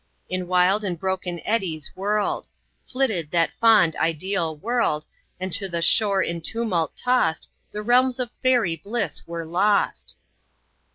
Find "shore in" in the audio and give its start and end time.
5.83-6.41